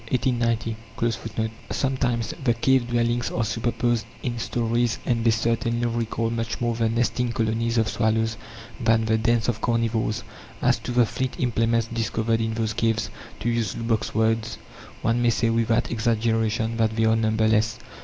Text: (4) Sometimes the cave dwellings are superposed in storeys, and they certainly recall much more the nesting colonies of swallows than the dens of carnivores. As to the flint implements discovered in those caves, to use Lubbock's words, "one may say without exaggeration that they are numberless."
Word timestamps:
(4) 0.09 0.49
Sometimes 1.69 2.33
the 2.43 2.55
cave 2.55 2.87
dwellings 2.89 3.29
are 3.29 3.43
superposed 3.43 4.07
in 4.23 4.39
storeys, 4.39 4.97
and 5.05 5.23
they 5.23 5.29
certainly 5.29 5.85
recall 5.85 6.31
much 6.31 6.59
more 6.59 6.73
the 6.73 6.89
nesting 6.89 7.31
colonies 7.31 7.77
of 7.77 7.87
swallows 7.87 8.35
than 8.79 9.05
the 9.05 9.15
dens 9.19 9.47
of 9.47 9.61
carnivores. 9.61 10.23
As 10.59 10.79
to 10.79 10.91
the 10.91 11.05
flint 11.05 11.39
implements 11.39 11.85
discovered 11.85 12.41
in 12.41 12.55
those 12.55 12.73
caves, 12.73 13.11
to 13.41 13.49
use 13.49 13.75
Lubbock's 13.77 14.15
words, 14.15 14.57
"one 15.03 15.21
may 15.21 15.29
say 15.29 15.51
without 15.51 15.91
exaggeration 15.91 16.77
that 16.77 16.95
they 16.95 17.05
are 17.05 17.15
numberless." 17.15 17.77